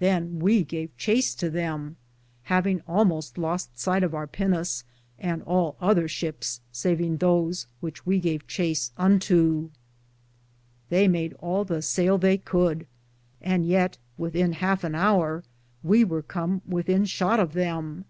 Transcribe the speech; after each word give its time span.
Than 0.00 0.40
we 0.40 0.64
gave 0.64 0.96
chace 0.96 1.32
to 1.36 1.48
them, 1.48 1.94
havinge 2.48 2.82
almoste 2.88 3.38
loste 3.38 3.72
sighte 3.76 4.02
of 4.02 4.16
our 4.16 4.26
pinis, 4.26 4.82
and 5.16 5.44
all 5.44 5.76
other 5.80 6.08
shipes 6.08 6.58
savinge 6.72 7.20
those 7.20 7.68
which 7.78 8.04
we 8.04 8.18
gave 8.18 8.48
chace 8.48 8.90
unto. 8.98 9.70
They 10.88 11.06
made 11.06 11.34
all 11.34 11.64
the 11.64 11.82
sayle 11.82 12.18
they 12.18 12.38
coulde, 12.38 12.84
and 13.40 13.64
yeat 13.64 13.96
with 14.18 14.34
in 14.34 14.54
halfe 14.54 14.82
an 14.82 14.96
hour 14.96 15.44
we 15.84 16.02
weare 16.04 16.22
come 16.22 16.62
with 16.66 16.88
in 16.88 17.04
shott 17.04 17.38
of 17.38 17.52
them. 17.52 18.06